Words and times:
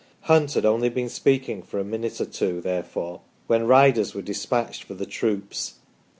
Hunt 0.21 0.53
had 0.55 0.65
only 0.65 0.89
been 0.89 1.09
speaking 1.09 1.61
for 1.61 1.77
a 1.77 1.83
minute 1.83 2.19
or 2.19 2.25
two, 2.25 2.59
therefore, 2.59 3.21
when 3.45 3.67
riders 3.67 4.15
were 4.15 4.23
dis 4.23 4.43
patched 4.47 4.81
for 4.83 4.95
the 4.95 5.05
troops. 5.05 5.75